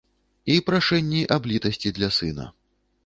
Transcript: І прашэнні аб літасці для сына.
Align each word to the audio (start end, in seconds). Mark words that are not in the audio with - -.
І 0.53 0.53
прашэнні 0.69 1.21
аб 1.35 1.47
літасці 1.53 1.93
для 1.99 2.09
сына. 2.21 2.51